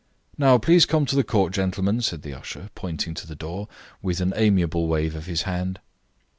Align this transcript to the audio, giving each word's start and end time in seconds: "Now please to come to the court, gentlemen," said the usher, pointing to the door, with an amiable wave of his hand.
"Now 0.35 0.57
please 0.57 0.87
to 0.87 0.87
come 0.87 1.05
to 1.05 1.15
the 1.15 1.23
court, 1.23 1.53
gentlemen," 1.53 2.01
said 2.01 2.23
the 2.23 2.33
usher, 2.33 2.71
pointing 2.73 3.13
to 3.13 3.27
the 3.27 3.35
door, 3.35 3.67
with 4.01 4.19
an 4.19 4.33
amiable 4.35 4.87
wave 4.87 5.13
of 5.13 5.27
his 5.27 5.43
hand. 5.43 5.79